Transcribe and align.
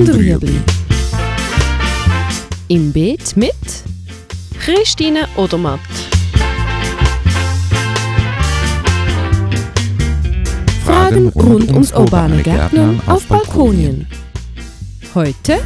und 0.00 0.14
Rüebli. 0.14 0.58
Im 2.68 2.90
Beet 2.90 3.36
mit 3.36 3.52
Christine 4.58 5.28
Odermatt. 5.36 5.80
Fragen 10.84 11.28
rund 11.28 11.70
ums 11.70 11.92
urbane 11.92 12.42
Gärtnern 12.42 13.02
auf 13.06 13.26
Balkonien. 13.26 14.06
Heute 15.14 15.60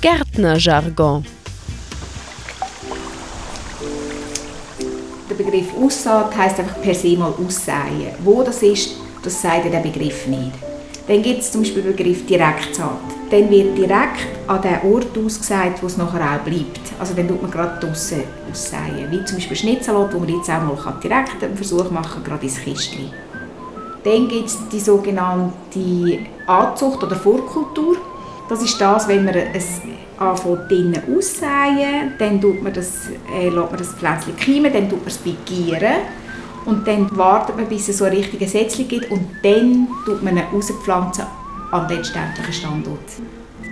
Gärtnerjargon. 0.00 1.24
Der 5.30 5.34
Begriff 5.34 5.66
Aussaat 5.80 6.36
heisst 6.36 6.58
einfach 6.58 6.80
per 6.82 6.94
se 6.94 7.16
mal 7.16 7.32
aussäen. 7.38 8.14
Wo 8.24 8.42
das 8.42 8.62
ist, 8.62 8.96
das 9.22 9.40
sagt 9.40 9.72
der 9.72 9.78
Begriff 9.78 10.26
nicht. 10.26 10.67
Dann 11.08 11.22
gibt 11.22 11.40
es 11.40 11.50
zum 11.50 11.62
Beispiel 11.62 11.82
den 11.82 11.96
Begriff 11.96 12.26
Direktsaat. 12.26 13.00
Dann 13.30 13.50
wird 13.50 13.78
direkt 13.78 14.26
an 14.46 14.60
den 14.60 14.92
Ort 14.92 15.16
ausgesät, 15.16 15.72
wo 15.80 15.86
es 15.86 15.96
nachher 15.96 16.20
auch 16.20 16.44
bleibt. 16.44 16.80
Also 16.98 17.14
dann 17.14 17.26
tut 17.28 17.40
man 17.40 17.50
gerade 17.50 17.80
draussen 17.80 18.24
aussäen. 18.50 19.10
Wie 19.10 19.24
zum 19.24 19.38
Beispiel 19.38 19.56
Schnitzelot, 19.56 20.12
wo 20.12 20.18
man 20.18 20.28
jetzt 20.28 20.50
auch 20.50 20.62
mal 20.62 20.94
direkt 21.02 21.42
einen 21.42 21.56
Versuch 21.56 21.90
machen 21.90 22.22
kann, 22.22 22.24
gerade 22.24 22.44
ins 22.44 22.60
Kistchen. 22.60 23.10
Dann 24.04 24.28
gibt 24.28 24.48
es 24.48 24.58
die 24.70 24.80
sogenannte 24.80 26.18
Anzucht 26.46 27.02
oder 27.02 27.16
Vorkultur. 27.16 27.96
Das 28.48 28.62
ist 28.62 28.78
das, 28.78 29.08
wenn 29.08 29.24
man 29.24 29.34
es 29.34 29.80
anfängt 30.18 30.70
drinnen 30.70 31.02
aussäen, 31.16 32.12
dann 32.18 32.40
tut 32.40 32.62
man 32.62 32.72
das, 32.72 33.08
äh, 33.34 33.48
lässt 33.48 33.70
man 33.70 33.78
das 33.78 33.92
Pflänzchen 33.94 34.36
keimen, 34.36 34.72
dann 34.72 34.88
tut 34.88 35.00
man 35.00 35.08
es 35.08 35.18
begieren 35.18 36.02
und 36.68 36.86
dann 36.86 37.08
wartet 37.16 37.56
man, 37.56 37.66
bis 37.66 37.88
es 37.88 37.98
so 37.98 38.04
ein 38.04 38.12
richtiges 38.12 38.52
Sätzchen 38.52 38.86
gibt 38.86 39.10
und 39.10 39.26
dann 39.42 39.88
tut 40.04 40.22
man 40.22 40.36
ihn 40.36 40.44
rauspflanzen 40.52 41.24
an 41.72 41.88
den 41.88 41.98
letztendlichen 41.98 42.52
Standort. 42.52 43.00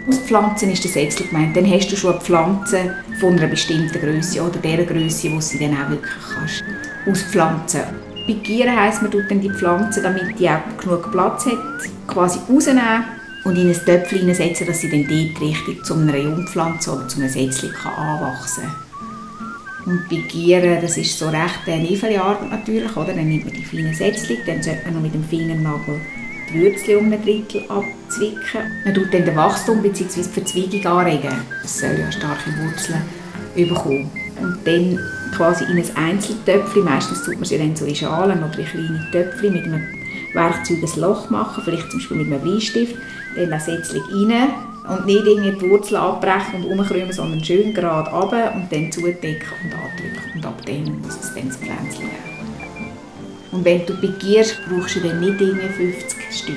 Auspflanzen 0.08 0.70
ist 0.70 0.84
das 0.84 0.94
Sätzchen 0.94 1.28
gemeint. 1.28 1.56
Dann 1.56 1.70
hast 1.70 1.92
du 1.92 1.96
schon 1.96 2.12
eine 2.12 2.20
Pflanze 2.20 2.94
von 3.20 3.36
einer 3.36 3.48
bestimmten 3.48 4.00
Größe 4.00 4.40
oder 4.40 4.58
der 4.58 4.84
Größe, 4.84 5.30
wo 5.32 5.40
sie 5.40 5.58
dann 5.58 5.76
auch 5.76 5.90
wirklich 5.90 6.12
kannst 6.34 6.64
auspflanzen. 7.06 7.82
Begieren 8.26 8.74
heisst, 8.74 9.02
man 9.02 9.10
tut 9.10 9.30
dann 9.30 9.40
die 9.40 9.50
Pflanze, 9.50 10.02
damit 10.02 10.38
die 10.38 10.48
auch 10.48 10.60
genug 10.80 11.10
Platz 11.12 11.46
hat, 11.46 11.58
quasi 12.06 12.38
rausnehmen 12.50 13.04
und 13.44 13.56
in 13.56 13.68
ein 13.68 13.84
Töpfchen 13.84 14.34
setzen, 14.34 14.66
dass 14.66 14.80
sie 14.80 14.90
dann 14.90 15.06
dort 15.06 15.40
richtig 15.40 15.84
zu 15.84 15.94
einer 15.94 16.16
Jungpflanze 16.16 16.92
oder 16.92 17.06
zu 17.06 17.20
einem 17.20 17.28
Sätzchen 17.28 17.70
anwachsen 17.84 18.64
kann. 18.64 18.85
Und 19.86 20.08
Begieren, 20.08 20.80
das 20.82 20.96
ist 20.96 21.16
so 21.16 21.28
recht 21.28 21.60
eine 21.66 21.82
Niefelarbeit 21.82 22.50
natürlich, 22.50 22.96
oder? 22.96 23.14
Dann 23.14 23.28
nimmt 23.28 23.44
man 23.44 23.54
die 23.54 23.64
feinen 23.64 23.94
Sätzchen, 23.94 24.38
dann 24.44 24.60
sollte 24.62 24.84
man 24.84 24.94
noch 24.94 25.00
mit 25.00 25.14
dem 25.14 25.22
Fingernagel 25.22 26.00
die 26.52 26.60
Würzchen 26.60 26.96
um 26.98 27.12
ein 27.12 27.22
Drittel 27.22 27.62
abzwicken. 27.68 28.60
Man 28.84 28.94
tut 28.94 29.14
dann 29.14 29.24
den 29.24 29.36
Wachstum 29.36 29.82
bzw. 29.82 30.22
die 30.22 30.28
Verzweigung 30.28 30.86
anregen. 30.86 31.36
Es 31.64 31.78
soll 31.78 31.98
ja 31.98 32.10
starke 32.10 32.50
Wurzeln 32.58 33.02
bekommen. 33.54 34.10
Und 34.40 34.58
dann 34.64 34.98
quasi 35.34 35.64
in 35.64 35.78
ein 35.78 35.96
Einzeltöpfchen, 35.96 36.84
meistens 36.84 37.22
tut 37.24 37.36
man 37.36 37.44
sie 37.44 37.58
dann 37.58 37.74
so 37.74 37.84
in 37.84 37.94
Schalen 37.94 38.38
oder 38.42 38.58
in 38.58 38.66
kleine 38.66 39.08
Töpfchen 39.12 39.52
mit 39.52 39.64
einem 39.64 39.82
Werkzeug 40.34 40.78
ein 40.82 41.00
Loch 41.00 41.30
machen, 41.30 41.62
vielleicht 41.64 41.90
zum 41.90 42.00
Beispiel 42.00 42.16
mit 42.18 42.26
einem 42.26 42.42
Bleistift, 42.42 42.96
dann 43.36 43.50
das 43.50 43.66
Sätzchen 43.66 44.02
rein 44.02 44.50
und 44.88 45.06
nicht 45.06 45.26
irgendwie 45.26 45.52
die 45.52 45.70
Wurzeln 45.70 46.00
abbrechen 46.00 46.64
und 46.64 46.78
umkrümmen, 46.78 47.12
sondern 47.12 47.44
schön 47.44 47.74
gerade 47.74 48.10
runter 48.10 48.54
und 48.54 48.70
dann 48.70 48.90
zudecken 48.92 49.48
und 49.64 49.72
andrücken 49.72 50.32
und 50.34 50.46
ab 50.46 50.60
dann 50.64 51.00
muss 51.00 51.18
es 51.20 51.34
dann 51.34 51.48
das 51.48 51.56
Pflänzchen 51.56 52.04
haben. 52.04 52.36
Und 53.52 53.64
wenn 53.64 53.86
du 53.86 53.94
begierst, 54.00 54.58
brauchst 54.68 54.96
du 54.96 55.00
dann 55.00 55.20
nicht 55.20 55.40
irgendwie 55.40 55.68
50 55.68 56.18
Stück. 56.30 56.56